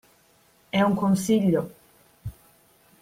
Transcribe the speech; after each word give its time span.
È 0.71 0.81
un 0.81 0.95
consiglio. 0.95 1.69